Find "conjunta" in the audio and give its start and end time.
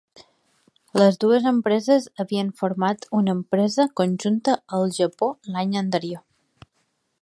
4.03-4.59